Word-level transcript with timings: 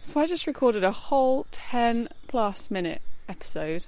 So 0.00 0.20
I 0.20 0.26
just 0.26 0.46
recorded 0.46 0.84
a 0.84 0.92
whole 0.92 1.46
10 1.50 2.08
plus 2.28 2.70
minute 2.70 3.02
episode 3.28 3.86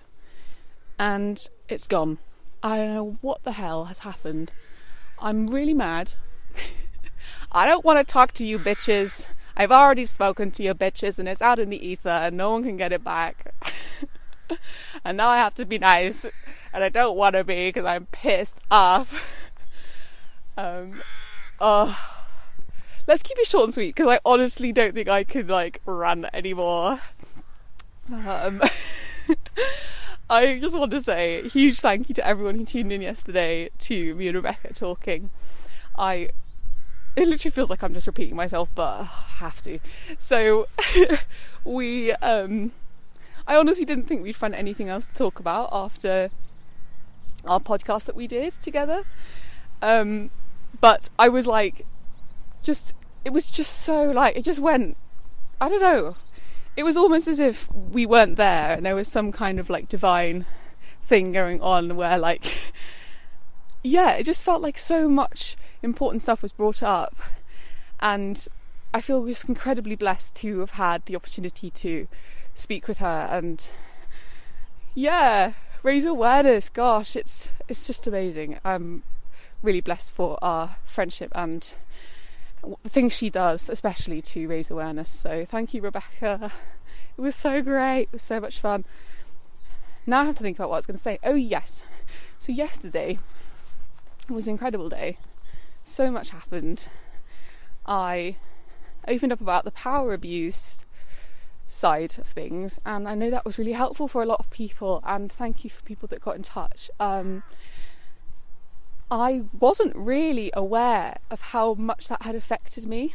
and 0.98 1.38
it's 1.68 1.86
gone. 1.86 2.18
I 2.62 2.76
don't 2.76 2.94
know 2.94 3.18
what 3.21 3.44
the 3.44 3.52
hell 3.52 3.84
has 3.84 4.00
happened. 4.00 4.50
I'm 5.20 5.46
really 5.46 5.72
mad. 5.72 6.14
I 7.52 7.64
don't 7.64 7.84
want 7.84 8.06
to 8.06 8.12
talk 8.12 8.32
to 8.32 8.44
you 8.44 8.58
bitches. 8.58 9.28
I've 9.56 9.72
already 9.72 10.04
spoken 10.04 10.50
to 10.52 10.62
your 10.62 10.74
bitches 10.74 11.18
and 11.18 11.28
it's 11.28 11.41
out 11.41 11.59
in 11.59 11.70
the 11.70 11.86
ether 11.86 12.09
and 12.09 12.36
no 12.36 12.50
one 12.50 12.64
can 12.64 12.77
get 12.77 12.92
it 12.92 13.04
back. 13.04 13.54
and 15.04 15.16
now 15.16 15.29
I 15.29 15.38
have 15.38 15.54
to 15.54 15.64
be 15.64 15.79
nice 15.79 16.27
and 16.72 16.82
I 16.82 16.88
don't 16.88 17.16
want 17.16 17.36
to 17.36 17.45
be 17.45 17.68
because 17.68 17.84
I'm 17.84 18.06
pissed 18.06 18.58
off. 18.70 19.52
um, 20.56 21.00
oh 21.61 22.20
let's 23.07 23.23
keep 23.23 23.39
it 23.39 23.46
short 23.46 23.64
and 23.64 23.75
sweet 23.75 23.95
because 23.95 24.09
I 24.09 24.21
honestly 24.25 24.73
don't 24.73 24.95
think 24.95 25.09
I 25.09 25.25
can 25.25 25.46
like 25.46 25.80
run 25.87 26.27
anymore. 26.32 27.00
Um, 28.13 28.63
I 30.31 30.58
just 30.61 30.79
want 30.79 30.91
to 30.93 31.00
say 31.00 31.49
huge 31.49 31.81
thank 31.81 32.08
you 32.08 32.14
to 32.14 32.27
everyone 32.27 32.56
who 32.56 32.64
tuned 32.64 32.92
in 32.92 33.03
yesterday 33.03 33.70
to 33.81 34.14
me 34.14 34.28
and 34.28 34.36
Rebecca 34.36 34.72
talking. 34.72 35.31
I 35.98 36.31
it 37.17 37.27
literally 37.27 37.50
feels 37.50 37.70
like 37.70 37.83
I'm 37.83 37.92
just 37.92 38.06
repeating 38.06 38.36
myself, 38.36 38.69
but 38.75 39.00
I 39.00 39.05
have 39.39 39.61
to. 39.62 39.80
So 40.19 40.69
we 41.64 42.12
um 42.12 42.72
I 43.47 43.56
honestly 43.56 43.84
didn't 43.84 44.05
think 44.05 44.22
we'd 44.22 44.36
find 44.36 44.55
anything 44.55 44.89
else 44.89 45.06
to 45.06 45.12
talk 45.14 45.41
about 45.41 45.69
after 45.72 46.30
our 47.44 47.58
podcast 47.58 48.05
that 48.05 48.14
we 48.14 48.27
did 48.27 48.53
together. 48.53 49.03
Um 49.83 50.30
but 50.80 51.11
I 51.19 51.28
was 51.28 51.47
like 51.47 51.86
just 52.62 52.95
it 53.25 53.33
was 53.33 53.47
just 53.47 53.81
so 53.81 54.05
like 54.11 54.37
it 54.37 54.45
just 54.45 54.61
went 54.61 54.97
I 55.61 55.69
don't 55.69 55.81
know. 55.81 56.17
It 56.77 56.84
was 56.84 56.97
almost 56.97 57.28
as 57.28 57.39
if 57.39 57.70
we 57.73 58.06
weren't 58.06 58.36
there 58.36 58.73
and 58.73 58.86
there 58.86 58.95
was 58.95 59.09
some 59.09 59.33
kind 59.33 59.58
of 59.58 59.69
like 59.69 59.89
divine 59.89 60.47
thing 61.06 61.33
going 61.33 61.61
on 61.61 61.97
where 61.97 62.17
like 62.19 62.72
yeah, 63.83 64.12
it 64.12 64.25
just 64.25 64.42
felt 64.42 64.62
like 64.62 64.78
so 64.78 65.08
much 65.08 65.56
important 65.83 66.22
stuff 66.22 66.42
was 66.42 66.52
brought 66.52 66.83
up 66.83 67.17
and 68.00 68.47
I 68.92 69.00
feel 69.00 69.27
just 69.27 69.45
incredibly 69.48 69.95
blessed 69.95 70.34
to 70.36 70.61
have 70.61 70.72
had 70.72 71.06
the 71.06 71.17
opportunity 71.17 71.70
to 71.70 72.08
speak 72.55 72.89
with 72.89 72.98
her 72.98 73.28
and 73.30 73.69
yeah, 74.95 75.52
raise 75.83 76.05
awareness. 76.05 76.69
Gosh, 76.69 77.17
it's 77.17 77.52
it's 77.69 77.86
just 77.86 78.06
amazing. 78.06 78.58
I'm 78.64 79.02
really 79.62 79.80
blessed 79.80 80.12
for 80.12 80.42
our 80.42 80.77
friendship 80.86 81.30
and 81.34 81.74
things 82.86 83.12
she 83.12 83.30
does, 83.30 83.69
especially 83.69 84.22
to 84.22 84.48
raise 84.48 84.70
awareness. 84.70 85.11
So 85.11 85.44
thank 85.44 85.75
you, 85.75 85.83
Rebecca. 85.83 86.53
It 87.19 87.22
was 87.22 87.34
so 87.34 87.61
great. 87.61 88.02
It 88.05 88.12
was 88.12 88.22
so 88.22 88.41
much 88.41 88.61
fun. 88.61 88.86
Now 90.06 90.22
I 90.22 90.25
have 90.25 90.36
to 90.36 90.42
think 90.42 90.58
about 90.58 90.70
what 90.70 90.77
I 90.77 90.78
was 90.78 90.86
going 90.86 90.97
to 90.97 91.02
say. 91.02 91.19
Oh 91.22 91.34
yes. 91.34 91.84
So 92.39 92.50
yesterday 92.50 93.19
was 94.28 94.47
an 94.47 94.52
incredible 94.52 94.89
day. 94.89 95.19
So 95.84 96.11
much 96.11 96.30
happened. 96.30 96.89
I 97.84 98.36
opened 99.06 99.33
up 99.33 99.41
about 99.41 99.64
the 99.64 99.70
power 99.70 100.14
abuse 100.14 100.86
side 101.69 102.19
of 102.19 102.27
things, 102.27 102.80
and 102.86 103.08
I 103.08 103.14
know 103.14 103.30
that 103.30 103.45
was 103.45 103.58
really 103.58 103.72
helpful 103.72 104.08
for 104.08 104.22
a 104.22 104.27
lot 104.27 104.41
of 104.41 104.50
people. 104.50 105.02
And 105.05 105.30
thank 105.30 105.64
you 105.64 105.70
for 105.70 105.83
people 105.83 106.08
that 106.08 106.20
got 106.20 106.36
in 106.36 106.42
touch. 106.42 106.91
Um, 106.98 107.42
I 109.11 109.42
wasn't 109.58 109.97
really 109.97 110.53
aware 110.55 111.19
of 111.30 111.41
how 111.41 111.75
much 111.75 112.08
that 112.08 112.22
had 112.22 112.36
affected 112.36 112.86
me. 112.86 113.14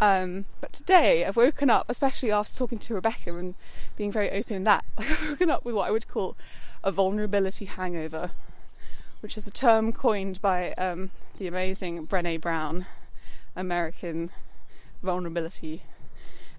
Um, 0.00 0.46
but 0.60 0.72
today 0.72 1.24
I've 1.24 1.36
woken 1.36 1.68
up, 1.68 1.86
especially 1.88 2.30
after 2.30 2.56
talking 2.56 2.78
to 2.78 2.94
Rebecca 2.94 3.36
and 3.36 3.54
being 3.96 4.10
very 4.10 4.30
open 4.30 4.56
in 4.56 4.64
that, 4.64 4.84
I've 4.98 5.28
woken 5.28 5.50
up 5.50 5.64
with 5.64 5.74
what 5.74 5.88
I 5.88 5.90
would 5.90 6.08
call 6.08 6.36
a 6.82 6.90
vulnerability 6.90 7.66
hangover, 7.66 8.30
which 9.20 9.36
is 9.36 9.46
a 9.46 9.50
term 9.50 9.92
coined 9.92 10.40
by 10.40 10.72
um, 10.74 11.10
the 11.38 11.46
amazing 11.46 12.06
Brene 12.06 12.40
Brown, 12.40 12.86
American 13.54 14.30
vulnerability 15.02 15.82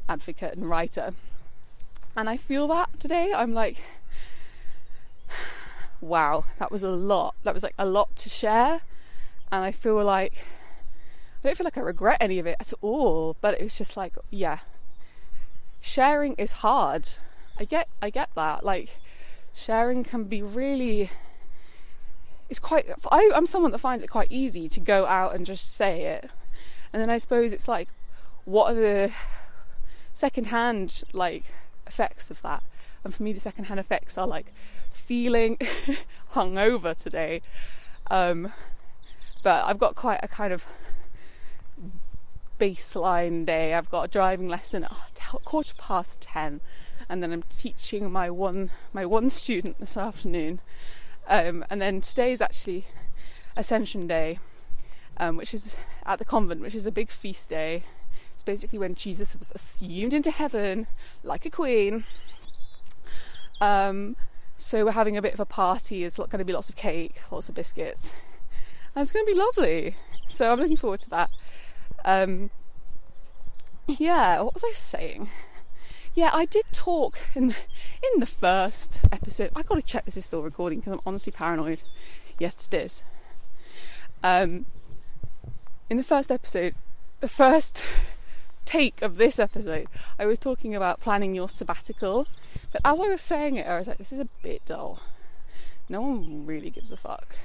advocate 0.07 0.55
and 0.55 0.69
writer. 0.69 1.13
And 2.15 2.29
I 2.29 2.37
feel 2.37 2.67
that 2.67 2.99
today. 2.99 3.31
I'm 3.35 3.53
like, 3.53 3.77
wow, 6.01 6.45
that 6.59 6.71
was 6.71 6.83
a 6.83 6.89
lot. 6.89 7.35
That 7.43 7.53
was 7.53 7.63
like 7.63 7.75
a 7.77 7.85
lot 7.85 8.15
to 8.17 8.29
share. 8.29 8.81
And 9.51 9.63
I 9.63 9.71
feel 9.71 10.03
like 10.03 10.33
I 10.33 11.49
don't 11.49 11.57
feel 11.57 11.65
like 11.65 11.77
I 11.77 11.81
regret 11.81 12.17
any 12.19 12.39
of 12.39 12.47
it 12.47 12.57
at 12.59 12.73
all, 12.81 13.35
but 13.41 13.59
it 13.59 13.63
was 13.63 13.77
just 13.77 13.95
like, 13.95 14.13
yeah. 14.29 14.59
Sharing 15.79 16.33
is 16.33 16.53
hard. 16.53 17.07
I 17.59 17.65
get 17.65 17.87
I 18.01 18.09
get 18.09 18.29
that. 18.35 18.63
Like 18.63 18.99
sharing 19.53 20.03
can 20.03 20.25
be 20.25 20.41
really 20.41 21.09
it's 22.49 22.59
quite 22.59 22.85
I, 23.11 23.31
I'm 23.33 23.45
someone 23.45 23.71
that 23.71 23.79
finds 23.79 24.03
it 24.03 24.07
quite 24.07 24.31
easy 24.31 24.69
to 24.69 24.79
go 24.79 25.05
out 25.05 25.35
and 25.35 25.45
just 25.45 25.75
say 25.75 26.03
it. 26.03 26.29
And 26.91 27.01
then 27.01 27.09
I 27.09 27.17
suppose 27.17 27.53
it's 27.53 27.67
like 27.67 27.89
what 28.45 28.71
are 28.71 28.75
the 28.75 29.11
secondhand 30.13 31.03
like 31.13 31.45
effects 31.85 32.31
of 32.31 32.41
that? 32.41 32.63
And 33.07 33.15
for 33.15 33.23
me 33.23 33.31
the 33.31 33.39
secondhand 33.39 33.79
effects 33.79 34.17
are 34.17 34.27
like 34.27 34.53
feeling 34.91 35.55
hungover 36.33 36.93
today. 36.93 37.41
Um, 38.11 38.51
but 39.43 39.63
I've 39.63 39.79
got 39.79 39.95
quite 39.95 40.19
a 40.21 40.27
kind 40.27 40.51
of 40.51 40.67
baseline 42.59 43.45
day. 43.45 43.73
I've 43.73 43.89
got 43.89 44.03
a 44.03 44.07
driving 44.09 44.49
lesson 44.49 44.83
at 44.83 45.21
quarter 45.45 45.73
past 45.77 46.19
ten, 46.19 46.59
and 47.07 47.23
then 47.23 47.31
I'm 47.31 47.43
teaching 47.43 48.11
my 48.11 48.29
one 48.29 48.71
my 48.91 49.05
one 49.05 49.29
student 49.29 49.79
this 49.79 49.95
afternoon. 49.95 50.59
Um, 51.29 51.63
and 51.69 51.79
then 51.81 52.01
today 52.01 52.33
is 52.33 52.41
actually 52.41 52.87
Ascension 53.55 54.05
Day, 54.05 54.39
um, 55.15 55.37
which 55.37 55.53
is 55.53 55.77
at 56.05 56.19
the 56.19 56.25
convent, 56.25 56.59
which 56.59 56.75
is 56.75 56.85
a 56.85 56.91
big 56.91 57.09
feast 57.09 57.49
day. 57.49 57.85
It's 58.33 58.43
basically 58.43 58.79
when 58.79 58.95
Jesus 58.95 59.33
was 59.39 59.53
assumed 59.55 60.13
into 60.13 60.29
heaven 60.29 60.87
like 61.23 61.45
a 61.45 61.49
queen. 61.49 62.03
Um, 63.59 64.15
so 64.57 64.85
we're 64.85 64.91
having 64.91 65.17
a 65.17 65.21
bit 65.21 65.33
of 65.33 65.39
a 65.39 65.45
party. 65.45 66.03
It's 66.03 66.17
going 66.17 66.29
to 66.29 66.45
be 66.45 66.53
lots 66.53 66.69
of 66.69 66.75
cake, 66.75 67.21
lots 67.31 67.49
of 67.49 67.55
biscuits, 67.55 68.15
and 68.95 69.03
it's 69.03 69.11
going 69.11 69.25
to 69.25 69.31
be 69.31 69.37
lovely. 69.37 69.95
So 70.27 70.51
I'm 70.51 70.59
looking 70.59 70.77
forward 70.77 70.99
to 71.01 71.09
that. 71.11 71.29
Um, 72.03 72.49
yeah, 73.87 74.41
what 74.41 74.53
was 74.53 74.63
I 74.63 74.71
saying? 74.73 75.29
Yeah, 76.13 76.31
I 76.33 76.45
did 76.45 76.65
talk 76.71 77.19
in 77.35 77.49
the, 77.49 77.55
in 78.13 78.19
the 78.19 78.25
first 78.25 79.01
episode. 79.11 79.51
I 79.55 79.61
got 79.61 79.75
to 79.75 79.81
check 79.83 80.05
this 80.05 80.17
is 80.17 80.25
still 80.25 80.41
recording 80.41 80.79
because 80.79 80.93
I'm 80.93 80.99
honestly 81.05 81.31
paranoid. 81.31 81.83
Yes, 82.39 82.67
it 82.71 82.75
is. 82.75 83.03
Um, 84.23 84.65
in 85.89 85.97
the 85.97 86.03
first 86.03 86.31
episode, 86.31 86.73
the 87.19 87.27
first 87.27 87.83
take 88.67 89.01
of 89.01 89.17
this 89.17 89.39
episode, 89.39 89.87
I 90.19 90.25
was 90.25 90.37
talking 90.37 90.75
about 90.75 90.99
planning 90.99 91.33
your 91.33 91.49
sabbatical. 91.49 92.27
But 92.71 92.81
as 92.83 92.99
I 92.99 93.07
was 93.07 93.21
saying 93.21 93.55
it, 93.55 93.65
I 93.65 93.77
was 93.77 93.87
like, 93.87 93.97
this 93.97 94.11
is 94.11 94.19
a 94.19 94.27
bit 94.43 94.65
dull. 94.65 94.99
No 95.89 96.01
one 96.01 96.45
really 96.45 96.69
gives 96.69 96.91
a 96.91 96.97
fuck. 96.97 97.37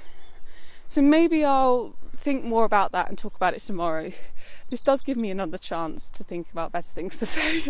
So 0.87 1.01
maybe 1.01 1.45
I'll 1.45 1.95
think 2.13 2.43
more 2.43 2.65
about 2.65 2.91
that 2.91 3.09
and 3.09 3.17
talk 3.17 3.35
about 3.35 3.53
it 3.53 3.61
tomorrow. 3.61 4.11
This 4.69 4.81
does 4.81 5.03
give 5.03 5.17
me 5.17 5.29
another 5.29 5.59
chance 5.59 6.09
to 6.09 6.23
think 6.23 6.51
about 6.51 6.71
better 6.71 6.91
things 6.91 7.19
to 7.19 7.25
say. 7.27 7.65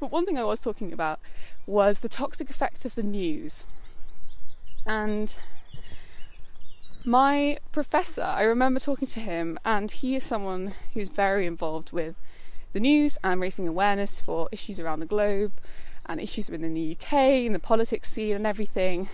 but 0.00 0.10
one 0.10 0.26
thing 0.26 0.36
I 0.36 0.42
was 0.42 0.58
talking 0.60 0.92
about 0.92 1.20
was 1.64 2.00
the 2.00 2.08
toxic 2.08 2.50
effect 2.50 2.84
of 2.84 2.96
the 2.96 3.04
news. 3.04 3.64
And 4.84 5.36
my 7.04 7.58
professor, 7.70 8.22
I 8.22 8.42
remember 8.42 8.80
talking 8.80 9.06
to 9.08 9.20
him, 9.20 9.60
and 9.64 9.92
he 9.92 10.16
is 10.16 10.24
someone 10.24 10.74
who's 10.94 11.08
very 11.08 11.46
involved 11.46 11.92
with 11.92 12.16
the 12.78 12.82
news 12.82 13.18
and 13.24 13.40
raising 13.40 13.66
awareness 13.66 14.20
for 14.20 14.48
issues 14.52 14.78
around 14.78 15.00
the 15.00 15.06
globe 15.06 15.50
and 16.06 16.20
issues 16.20 16.48
within 16.48 16.74
the 16.74 16.92
UK 16.92 17.12
and 17.12 17.52
the 17.52 17.58
politics 17.58 18.08
scene 18.08 18.36
and 18.36 18.46
everything. 18.46 19.08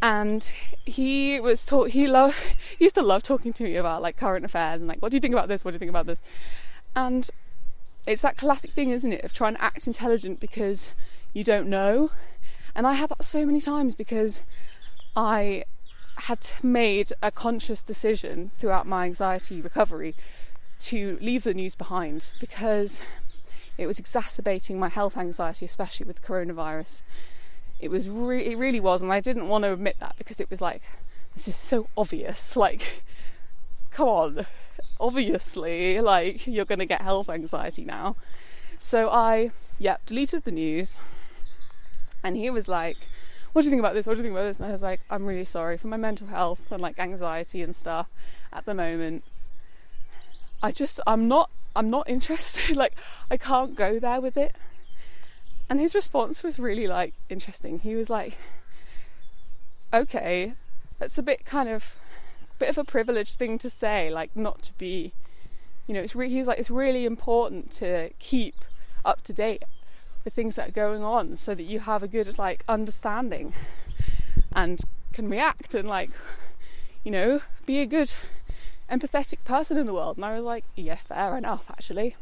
And 0.00 0.48
he 0.86 1.40
was 1.40 1.66
taught 1.66 1.90
he 1.90 2.06
loved 2.06 2.36
he 2.78 2.84
used 2.84 2.94
to 2.94 3.02
love 3.02 3.24
talking 3.24 3.52
to 3.54 3.64
me 3.64 3.74
about 3.74 4.02
like 4.02 4.16
current 4.16 4.44
affairs 4.44 4.78
and 4.78 4.86
like 4.86 5.02
what 5.02 5.10
do 5.10 5.16
you 5.16 5.20
think 5.20 5.34
about 5.34 5.48
this? 5.48 5.64
What 5.64 5.72
do 5.72 5.74
you 5.74 5.78
think 5.80 5.88
about 5.88 6.06
this? 6.06 6.22
And 6.94 7.28
it's 8.06 8.22
that 8.22 8.36
classic 8.36 8.70
thing, 8.70 8.90
isn't 8.90 9.12
it, 9.12 9.24
of 9.24 9.32
trying 9.32 9.56
to 9.56 9.62
act 9.64 9.88
intelligent 9.88 10.38
because 10.38 10.92
you 11.32 11.42
don't 11.42 11.68
know. 11.68 12.12
And 12.72 12.86
I 12.86 12.92
had 12.92 13.10
that 13.10 13.24
so 13.24 13.44
many 13.44 13.60
times 13.60 13.96
because 13.96 14.42
I 15.16 15.64
had 16.18 16.52
made 16.62 17.12
a 17.20 17.32
conscious 17.32 17.82
decision 17.82 18.52
throughout 18.58 18.86
my 18.86 19.06
anxiety 19.06 19.60
recovery 19.60 20.14
to 20.80 21.18
leave 21.20 21.44
the 21.44 21.54
news 21.54 21.74
behind 21.74 22.32
because 22.40 23.02
it 23.76 23.86
was 23.86 23.98
exacerbating 23.98 24.78
my 24.78 24.88
health 24.88 25.16
anxiety, 25.16 25.64
especially 25.64 26.06
with 26.06 26.22
coronavirus. 26.22 27.02
It 27.80 27.90
was 27.90 28.08
re- 28.08 28.44
it 28.44 28.58
really 28.58 28.80
was, 28.80 29.02
and 29.02 29.12
I 29.12 29.20
didn't 29.20 29.48
want 29.48 29.64
to 29.64 29.72
admit 29.72 29.96
that 30.00 30.16
because 30.18 30.40
it 30.40 30.50
was 30.50 30.60
like 30.60 30.82
this 31.34 31.48
is 31.48 31.56
so 31.56 31.88
obvious. 31.96 32.56
Like, 32.56 33.04
come 33.90 34.08
on, 34.08 34.46
obviously, 34.98 36.00
like 36.00 36.46
you're 36.46 36.64
going 36.64 36.80
to 36.80 36.86
get 36.86 37.02
health 37.02 37.28
anxiety 37.28 37.84
now. 37.84 38.16
So 38.76 39.08
I, 39.10 39.52
yep, 39.78 40.04
deleted 40.06 40.44
the 40.44 40.50
news. 40.50 41.02
And 42.22 42.36
he 42.36 42.50
was 42.50 42.68
like, 42.68 42.96
What 43.52 43.62
do 43.62 43.66
you 43.66 43.70
think 43.70 43.80
about 43.80 43.94
this? 43.94 44.06
What 44.06 44.14
do 44.14 44.18
you 44.18 44.24
think 44.24 44.34
about 44.34 44.44
this? 44.44 44.58
And 44.58 44.68
I 44.68 44.72
was 44.72 44.82
like, 44.82 45.00
I'm 45.08 45.24
really 45.24 45.44
sorry 45.44 45.78
for 45.78 45.86
my 45.86 45.96
mental 45.96 46.26
health 46.26 46.72
and 46.72 46.82
like 46.82 46.98
anxiety 46.98 47.62
and 47.62 47.74
stuff 47.74 48.08
at 48.52 48.64
the 48.66 48.74
moment. 48.74 49.22
I 50.62 50.72
just, 50.72 51.00
I'm 51.06 51.28
not, 51.28 51.50
I'm 51.74 51.90
not 51.90 52.08
interested. 52.10 52.76
like, 52.76 52.94
I 53.30 53.36
can't 53.36 53.74
go 53.74 53.98
there 53.98 54.20
with 54.20 54.36
it. 54.36 54.54
And 55.70 55.80
his 55.80 55.94
response 55.94 56.42
was 56.42 56.58
really 56.58 56.86
like 56.86 57.14
interesting. 57.28 57.80
He 57.80 57.94
was 57.94 58.08
like, 58.08 58.38
Okay, 59.92 60.54
that's 60.98 61.16
a 61.18 61.22
bit 61.22 61.44
kind 61.44 61.68
of, 61.68 61.94
bit 62.58 62.68
of 62.68 62.78
a 62.78 62.84
privileged 62.84 63.38
thing 63.38 63.58
to 63.58 63.70
say, 63.70 64.10
like, 64.10 64.34
not 64.36 64.62
to 64.62 64.72
be 64.74 65.12
you 65.88 65.94
know, 65.94 66.00
it's 66.02 66.14
re- 66.14 66.28
he's 66.28 66.46
like 66.46 66.58
it's 66.58 66.70
really 66.70 67.06
important 67.06 67.72
to 67.72 68.10
keep 68.18 68.54
up 69.04 69.22
to 69.22 69.32
date 69.32 69.64
with 70.22 70.34
things 70.34 70.56
that 70.56 70.68
are 70.68 70.72
going 70.72 71.02
on 71.02 71.36
so 71.36 71.54
that 71.54 71.62
you 71.62 71.80
have 71.80 72.02
a 72.02 72.08
good 72.08 72.38
like 72.38 72.62
understanding 72.68 73.54
and 74.52 74.80
can 75.14 75.28
react 75.30 75.74
and 75.74 75.88
like 75.88 76.10
you 77.02 77.10
know 77.10 77.40
be 77.64 77.80
a 77.80 77.86
good 77.86 78.12
empathetic 78.90 79.44
person 79.44 79.76
in 79.76 79.86
the 79.86 79.94
world. 79.94 80.16
And 80.16 80.24
I 80.24 80.34
was 80.34 80.44
like 80.44 80.64
yeah 80.76 80.96
fair 80.96 81.36
enough 81.36 81.66
actually. 81.70 82.16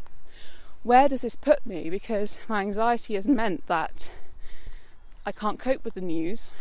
Where 0.83 1.09
does 1.09 1.23
this 1.23 1.37
put 1.37 1.67
me? 1.67 1.91
Because 1.91 2.39
my 2.49 2.61
anxiety 2.61 3.15
has 3.15 3.27
meant 3.27 3.67
that 3.67 4.11
I 5.25 5.33
can't 5.33 5.59
cope 5.59 5.85
with 5.85 5.95
the 5.95 6.01
news 6.01 6.53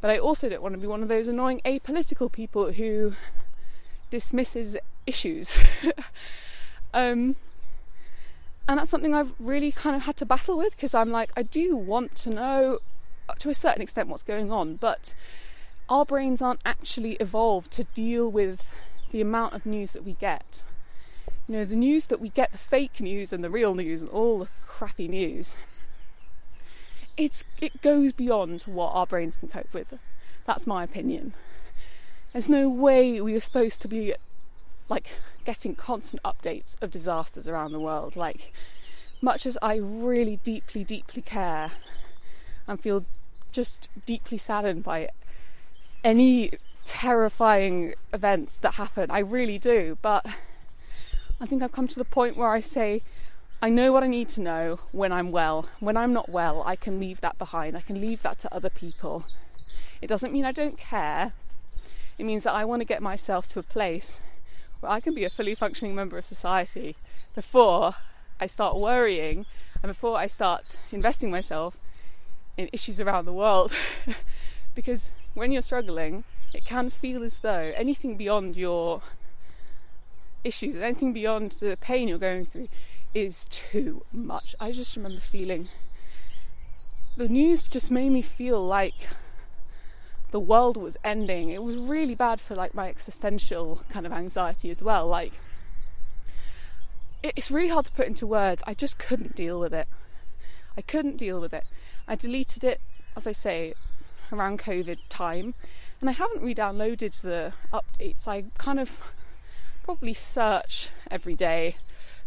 but 0.00 0.10
I 0.10 0.18
also 0.18 0.50
don't 0.50 0.62
want 0.62 0.74
to 0.74 0.78
be 0.78 0.86
one 0.86 1.02
of 1.02 1.08
those 1.08 1.28
annoying 1.28 1.62
apolitical 1.64 2.30
people 2.30 2.72
who 2.72 3.14
dismisses 4.10 4.76
issues. 5.06 5.58
Um, 6.94 7.34
and 8.68 8.78
that's 8.78 8.88
something 8.88 9.14
I've 9.14 9.34
really 9.40 9.72
kind 9.72 9.96
of 9.96 10.04
had 10.04 10.16
to 10.18 10.24
battle 10.24 10.56
with 10.56 10.76
because 10.76 10.94
I'm 10.94 11.10
like, 11.10 11.32
I 11.36 11.42
do 11.42 11.76
want 11.76 12.14
to 12.16 12.30
know 12.30 12.78
to 13.38 13.50
a 13.50 13.54
certain 13.54 13.82
extent 13.82 14.08
what's 14.08 14.22
going 14.22 14.52
on, 14.52 14.76
but 14.76 15.12
our 15.88 16.04
brains 16.04 16.40
aren't 16.40 16.60
actually 16.64 17.14
evolved 17.14 17.72
to 17.72 17.84
deal 17.84 18.30
with 18.30 18.70
the 19.14 19.20
amount 19.20 19.54
of 19.54 19.64
news 19.64 19.92
that 19.92 20.02
we 20.02 20.14
get. 20.14 20.64
You 21.46 21.54
know, 21.54 21.64
the 21.64 21.76
news 21.76 22.06
that 22.06 22.20
we 22.20 22.30
get, 22.30 22.50
the 22.50 22.58
fake 22.58 22.98
news 22.98 23.32
and 23.32 23.44
the 23.44 23.48
real 23.48 23.76
news 23.76 24.02
and 24.02 24.10
all 24.10 24.40
the 24.40 24.48
crappy 24.66 25.06
news, 25.06 25.56
it's 27.16 27.44
it 27.60 27.80
goes 27.80 28.10
beyond 28.10 28.62
what 28.62 28.88
our 28.88 29.06
brains 29.06 29.36
can 29.36 29.46
cope 29.46 29.72
with. 29.72 29.96
That's 30.46 30.66
my 30.66 30.82
opinion. 30.82 31.32
There's 32.32 32.48
no 32.48 32.68
way 32.68 33.20
we 33.20 33.36
are 33.36 33.40
supposed 33.40 33.80
to 33.82 33.88
be 33.88 34.14
like 34.88 35.16
getting 35.44 35.76
constant 35.76 36.20
updates 36.24 36.74
of 36.82 36.90
disasters 36.90 37.46
around 37.46 37.70
the 37.70 37.78
world. 37.78 38.16
Like, 38.16 38.52
much 39.22 39.46
as 39.46 39.56
I 39.62 39.76
really 39.76 40.40
deeply, 40.42 40.82
deeply 40.82 41.22
care 41.22 41.70
and 42.66 42.80
feel 42.80 43.04
just 43.52 43.88
deeply 44.06 44.38
saddened 44.38 44.82
by 44.82 45.10
any 46.02 46.50
terrifying 46.84 47.94
events 48.12 48.56
that 48.58 48.74
happen, 48.74 49.10
I 49.10 49.20
really 49.20 49.58
do. 49.58 49.96
But 50.02 50.24
I 51.40 51.46
think 51.46 51.62
I've 51.62 51.72
come 51.72 51.88
to 51.88 51.98
the 51.98 52.04
point 52.04 52.36
where 52.36 52.48
I 52.48 52.60
say, 52.60 53.02
I 53.62 53.70
know 53.70 53.92
what 53.92 54.02
I 54.02 54.08
need 54.08 54.28
to 54.30 54.42
know 54.42 54.80
when 54.92 55.10
I'm 55.10 55.30
well. 55.30 55.68
When 55.80 55.96
I'm 55.96 56.12
not 56.12 56.28
well, 56.28 56.62
I 56.66 56.76
can 56.76 57.00
leave 57.00 57.20
that 57.22 57.38
behind. 57.38 57.76
I 57.76 57.80
can 57.80 58.00
leave 58.00 58.22
that 58.22 58.38
to 58.40 58.54
other 58.54 58.70
people. 58.70 59.24
It 60.02 60.06
doesn't 60.06 60.32
mean 60.32 60.44
I 60.44 60.52
don't 60.52 60.76
care. 60.76 61.32
It 62.18 62.24
means 62.24 62.44
that 62.44 62.54
I 62.54 62.64
want 62.64 62.80
to 62.80 62.86
get 62.86 63.02
myself 63.02 63.48
to 63.48 63.58
a 63.58 63.62
place 63.62 64.20
where 64.80 64.92
I 64.92 65.00
can 65.00 65.14
be 65.14 65.24
a 65.24 65.30
fully 65.30 65.54
functioning 65.54 65.94
member 65.94 66.18
of 66.18 66.26
society 66.26 66.96
before 67.34 67.94
I 68.38 68.46
start 68.46 68.76
worrying 68.76 69.46
and 69.82 69.90
before 69.90 70.18
I 70.18 70.26
start 70.26 70.78
investing 70.92 71.30
myself 71.30 71.78
in 72.56 72.68
issues 72.72 73.00
around 73.00 73.24
the 73.24 73.32
world. 73.32 73.72
because 74.74 75.12
when 75.34 75.52
you're 75.52 75.62
struggling, 75.62 76.24
it 76.52 76.64
can 76.64 76.90
feel 76.90 77.22
as 77.22 77.38
though 77.38 77.72
anything 77.76 78.16
beyond 78.16 78.56
your 78.56 79.02
issues, 80.42 80.76
anything 80.76 81.12
beyond 81.12 81.52
the 81.60 81.76
pain 81.80 82.08
you're 82.08 82.18
going 82.18 82.44
through, 82.44 82.68
is 83.14 83.46
too 83.50 84.04
much. 84.12 84.54
I 84.60 84.72
just 84.72 84.96
remember 84.96 85.20
feeling 85.20 85.68
the 87.16 87.28
news 87.28 87.68
just 87.68 87.90
made 87.90 88.10
me 88.10 88.22
feel 88.22 88.64
like 88.64 89.08
the 90.32 90.40
world 90.40 90.76
was 90.76 90.96
ending. 91.04 91.50
It 91.50 91.62
was 91.62 91.76
really 91.76 92.16
bad 92.16 92.40
for 92.40 92.56
like 92.56 92.74
my 92.74 92.88
existential 92.88 93.82
kind 93.88 94.04
of 94.04 94.12
anxiety 94.12 94.70
as 94.70 94.82
well. 94.82 95.06
Like 95.06 95.32
it's 97.22 97.50
really 97.50 97.68
hard 97.68 97.86
to 97.86 97.92
put 97.92 98.06
into 98.06 98.26
words. 98.26 98.62
I 98.66 98.74
just 98.74 98.98
couldn't 98.98 99.36
deal 99.36 99.60
with 99.60 99.72
it. 99.72 99.86
I 100.76 100.82
couldn't 100.82 101.16
deal 101.16 101.40
with 101.40 101.54
it. 101.54 101.64
I 102.08 102.16
deleted 102.16 102.64
it, 102.64 102.80
as 103.16 103.26
I 103.26 103.32
say, 103.32 103.74
around 104.32 104.58
COVID 104.58 104.98
time, 105.08 105.54
and 106.00 106.10
I 106.10 106.12
haven't 106.12 106.42
re-downloaded 106.42 107.20
the 107.20 107.52
updates. 107.72 108.26
I 108.28 108.44
kind 108.58 108.80
of 108.80 109.12
probably 109.82 110.14
search 110.14 110.90
every 111.10 111.34
day, 111.34 111.76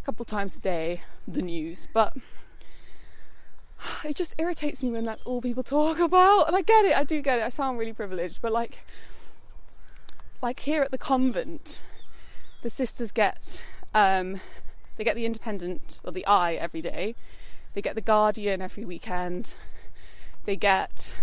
a 0.01 0.05
couple 0.05 0.25
times 0.25 0.57
a 0.57 0.59
day, 0.59 1.01
the 1.27 1.41
news, 1.41 1.87
but 1.93 2.15
it 4.03 4.15
just 4.15 4.35
irritates 4.37 4.81
me 4.83 4.89
when 4.89 5.03
that's 5.03 5.21
all 5.23 5.41
people 5.41 5.63
talk 5.63 5.99
about. 5.99 6.47
And 6.47 6.55
I 6.55 6.61
get 6.61 6.85
it, 6.85 6.97
I 6.97 7.03
do 7.03 7.21
get 7.21 7.39
it. 7.39 7.43
I 7.43 7.49
sound 7.49 7.77
really 7.77 7.93
privileged, 7.93 8.41
but 8.41 8.51
like, 8.51 8.85
like 10.41 10.61
here 10.61 10.83
at 10.83 10.91
the 10.91 10.97
convent, 10.97 11.81
the 12.61 12.69
sisters 12.69 13.11
get 13.11 13.65
um, 13.93 14.39
they 14.97 15.03
get 15.03 15.15
the 15.15 15.25
Independent 15.25 15.99
or 16.03 16.11
the 16.11 16.25
Eye 16.25 16.55
every 16.55 16.81
day. 16.81 17.15
They 17.73 17.81
get 17.81 17.95
the 17.95 18.01
Guardian 18.01 18.61
every 18.61 18.83
weekend. 18.83 19.53
They 20.45 20.55
get 20.55 21.15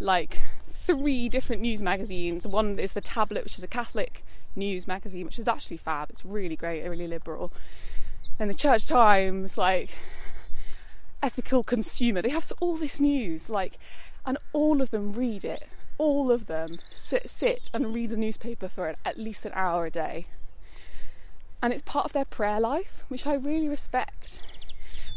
like 0.00 0.40
three 0.68 1.28
different 1.28 1.62
news 1.62 1.82
magazines. 1.82 2.46
One 2.46 2.78
is 2.78 2.94
the 2.94 3.00
Tablet, 3.00 3.44
which 3.44 3.56
is 3.56 3.62
a 3.62 3.68
Catholic 3.68 4.24
news 4.56 4.88
magazine, 4.88 5.24
which 5.26 5.38
is 5.38 5.46
actually 5.46 5.76
fab. 5.76 6.10
It's 6.10 6.24
really 6.24 6.56
great, 6.56 6.82
really 6.88 7.06
liberal. 7.06 7.52
And 8.40 8.50
the 8.50 8.54
Church 8.54 8.86
Times, 8.86 9.56
like 9.58 9.90
ethical 11.22 11.62
consumer. 11.62 12.22
They 12.22 12.30
have 12.30 12.50
all 12.60 12.76
this 12.76 13.00
news, 13.00 13.50
like, 13.50 13.78
and 14.24 14.38
all 14.52 14.80
of 14.80 14.90
them 14.90 15.12
read 15.12 15.44
it. 15.44 15.68
All 15.98 16.30
of 16.30 16.46
them 16.46 16.78
sit, 16.88 17.30
sit 17.30 17.70
and 17.74 17.94
read 17.94 18.10
the 18.10 18.16
newspaper 18.16 18.68
for 18.68 18.94
at 19.04 19.18
least 19.18 19.44
an 19.44 19.52
hour 19.54 19.86
a 19.86 19.90
day. 19.90 20.26
And 21.62 21.72
it's 21.72 21.82
part 21.82 22.06
of 22.06 22.12
their 22.12 22.24
prayer 22.24 22.58
life, 22.58 23.04
which 23.08 23.26
I 23.26 23.34
really 23.34 23.68
respect. 23.68 24.42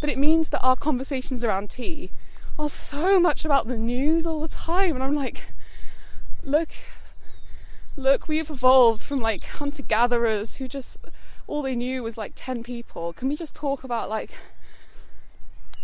But 0.02 0.10
it 0.10 0.18
means 0.18 0.50
that 0.50 0.62
our 0.62 0.76
conversations 0.76 1.44
around 1.44 1.70
tea 1.70 2.12
so 2.70 3.20
much 3.20 3.46
about 3.46 3.68
the 3.68 3.78
news 3.78 4.26
all 4.26 4.42
the 4.42 4.48
time. 4.48 4.96
And 4.96 5.04
I'm 5.04 5.16
like, 5.16 5.42
look, 6.44 6.70
look, 7.98 8.28
we've 8.28 8.50
evolved 8.50 9.02
from 9.02 9.20
like 9.20 9.44
hunter 9.44 9.84
gatherers 9.84 10.56
who 10.56 10.68
just 10.68 11.00
all 11.48 11.62
they 11.62 11.76
knew 11.76 12.04
was 12.04 12.18
like 12.18 12.34
10 12.36 12.64
people. 12.64 13.14
Can 13.14 13.28
we 13.28 13.36
just 13.36 13.56
talk 13.56 13.84
about 13.84 14.10
like 14.10 14.32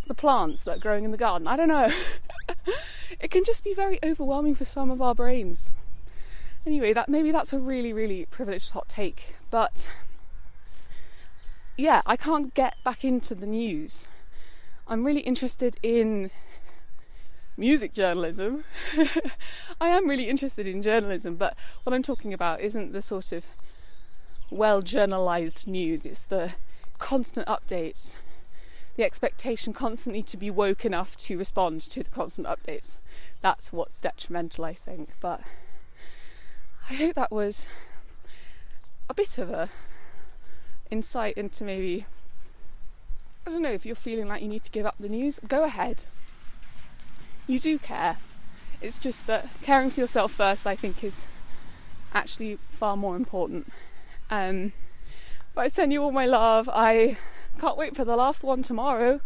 the 0.10 0.16
plants 0.16 0.64
that 0.64 0.78
are 0.78 0.80
growing 0.80 1.06
in 1.06 1.12
the 1.12 1.18
garden. 1.18 1.48
I 1.48 1.56
don't 1.56 1.70
know. 1.70 1.90
it 3.20 3.32
can 3.32 3.44
just 3.46 3.64
be 3.64 3.74
very 3.74 4.00
overwhelming 4.04 4.56
for 4.56 4.66
some 4.66 4.90
of 4.92 5.02
our 5.02 5.16
brains. 5.16 5.72
Anyway, 6.66 6.92
that 6.94 7.08
maybe 7.08 7.32
that's 7.32 7.54
a 7.54 7.60
really, 7.60 7.94
really 7.94 8.26
privileged 8.26 8.72
hot 8.72 8.90
take, 8.90 9.36
but 9.50 9.90
yeah, 11.78 12.02
I 12.06 12.18
can't 12.18 12.54
get 12.54 12.76
back 12.84 13.06
into 13.06 13.34
the 13.36 13.46
news. 13.46 14.08
I'm 14.88 15.06
really 15.06 15.22
interested 15.22 15.78
in 15.84 16.32
music 17.60 17.94
journalism. 17.94 18.64
I 19.82 19.90
am 19.90 20.08
really 20.08 20.30
interested 20.30 20.66
in 20.66 20.82
journalism, 20.82 21.36
but 21.36 21.56
what 21.84 21.94
I'm 21.94 22.04
talking 22.04 22.34
about 22.34 22.62
isn't 22.62 22.94
the 22.94 23.02
sort 23.02 23.32
of 23.32 23.46
well 24.50 24.82
journalised 24.82 25.68
news, 25.68 26.06
it's 26.06 26.24
the 26.24 26.54
constant 26.98 27.48
updates 27.48 28.18
the 29.00 29.06
expectation 29.06 29.72
constantly 29.72 30.22
to 30.22 30.36
be 30.36 30.52
woke 30.52 30.84
enough 30.84 31.16
to 31.16 31.38
respond 31.38 31.80
to 31.80 32.04
the 32.04 32.10
constant 32.10 32.46
updates. 32.46 33.00
That's 33.40 33.72
what's 33.72 34.02
detrimental, 34.02 34.66
I 34.66 34.74
think. 34.74 35.12
But 35.22 35.40
I 36.90 36.96
hope 36.96 37.16
that 37.16 37.32
was 37.32 37.70
a 39.10 39.14
bit 39.14 39.38
of 39.38 39.52
a 39.52 39.70
insight 40.92 41.38
into 41.38 41.64
maybe 41.64 42.06
I 43.48 43.52
don't 43.52 43.62
know 43.62 43.72
if 43.72 43.86
you're 43.86 43.96
feeling 43.96 44.28
like 44.28 44.42
you 44.42 44.50
need 44.50 44.64
to 44.64 44.72
give 44.72 44.86
up 44.86 44.96
the 45.00 45.08
news, 45.08 45.40
go 45.48 45.64
ahead. 45.64 46.04
You 47.50 47.60
do 47.60 47.80
care. 47.80 48.18
It's 48.80 49.00
just 49.00 49.26
that 49.26 49.50
caring 49.64 49.90
for 49.90 50.02
yourself 50.02 50.32
first, 50.32 50.68
I 50.68 50.76
think, 50.76 51.04
is 51.04 51.26
actually 52.14 52.60
far 52.70 52.96
more 52.96 53.16
important. 53.16 53.74
Um, 54.30 54.72
but 55.56 55.62
I 55.62 55.68
send 55.68 55.92
you 55.92 56.04
all 56.04 56.12
my 56.12 56.28
love. 56.28 56.70
I 56.72 57.18
can't 57.60 57.76
wait 57.76 57.96
for 57.96 58.06
the 58.06 58.16
last 58.16 58.44
one 58.44 58.62
tomorrow. 58.62 59.22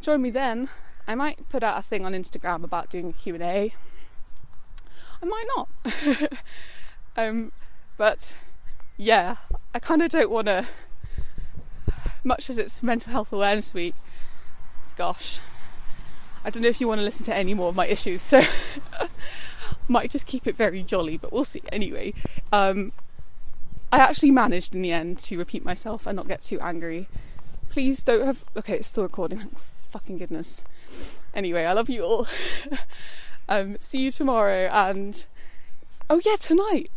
Join 0.00 0.22
me 0.22 0.30
then. 0.30 0.70
I 1.06 1.14
might 1.14 1.50
put 1.50 1.62
out 1.62 1.78
a 1.78 1.82
thing 1.82 2.06
on 2.06 2.14
Instagram 2.14 2.64
about 2.64 2.88
doing 2.88 3.10
a 3.10 3.12
Q&A. 3.12 3.74
I 5.22 5.26
might 5.26 5.46
not. 5.54 5.68
um, 7.18 7.52
but 7.98 8.36
yeah, 8.96 9.36
I 9.74 9.80
kind 9.80 10.00
of 10.00 10.10
don't 10.10 10.30
want 10.30 10.46
to, 10.46 10.64
much 12.24 12.48
as 12.48 12.56
it's 12.56 12.82
Mental 12.82 13.12
Health 13.12 13.34
Awareness 13.34 13.74
Week, 13.74 13.94
gosh. 14.96 15.40
I 16.44 16.50
don't 16.50 16.62
know 16.62 16.68
if 16.68 16.80
you 16.80 16.88
want 16.88 17.00
to 17.00 17.04
listen 17.04 17.24
to 17.26 17.34
any 17.34 17.54
more 17.54 17.68
of 17.68 17.76
my 17.76 17.86
issues, 17.86 18.22
so 18.22 18.42
might 19.88 20.10
just 20.10 20.26
keep 20.26 20.46
it 20.46 20.56
very 20.56 20.82
jolly, 20.82 21.16
but 21.16 21.32
we'll 21.32 21.44
see. 21.44 21.62
Anyway, 21.70 22.14
um, 22.52 22.92
I 23.92 23.98
actually 23.98 24.30
managed 24.30 24.74
in 24.74 24.82
the 24.82 24.92
end 24.92 25.18
to 25.20 25.36
repeat 25.36 25.64
myself 25.64 26.06
and 26.06 26.16
not 26.16 26.28
get 26.28 26.42
too 26.42 26.60
angry. 26.60 27.08
Please 27.68 28.02
don't 28.02 28.24
have. 28.24 28.44
Okay, 28.56 28.76
it's 28.76 28.88
still 28.88 29.02
recording. 29.02 29.50
Fucking 29.90 30.18
goodness. 30.18 30.64
Anyway, 31.34 31.64
I 31.64 31.72
love 31.72 31.90
you 31.90 32.04
all. 32.04 32.26
um, 33.48 33.76
see 33.80 33.98
you 33.98 34.10
tomorrow, 34.10 34.68
and 34.72 35.26
oh 36.08 36.20
yeah, 36.24 36.36
tonight. 36.36 36.90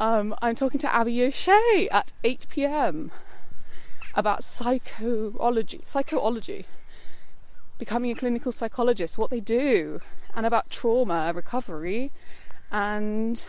Um, 0.00 0.34
I'm 0.40 0.54
talking 0.54 0.80
to 0.80 0.94
Abby 0.94 1.22
O'Shea 1.22 1.86
at 1.92 2.14
8 2.24 2.46
pm 2.48 3.10
about 4.14 4.42
psychology, 4.42 5.82
psychology, 5.84 6.64
becoming 7.80 8.12
a 8.12 8.14
clinical 8.14 8.52
psychologist, 8.52 9.18
what 9.18 9.30
they 9.30 9.40
do, 9.40 10.00
and 10.36 10.46
about 10.46 10.70
trauma 10.70 11.32
recovery, 11.34 12.12
and 12.70 13.48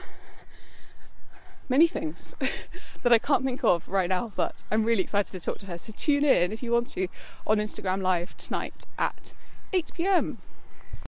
many 1.69 1.85
things 1.85 2.35
that 3.03 3.13
I 3.13 3.19
can't 3.19 3.45
think 3.45 3.63
of 3.63 3.88
right 3.88 4.09
now, 4.09 4.31
but 4.35 4.63
I'm 4.71 4.83
really 4.83 5.03
excited 5.03 5.31
to 5.33 5.39
talk 5.39 5.59
to 5.59 5.67
her. 5.67 5.77
So 5.77 5.93
tune 5.95 6.25
in 6.25 6.51
if 6.51 6.63
you 6.63 6.71
want 6.71 6.89
to 6.91 7.07
on 7.45 7.57
Instagram 7.57 8.01
Live 8.01 8.35
tonight 8.38 8.85
at 8.97 9.33
8 9.73 9.91
pm. 9.93 10.38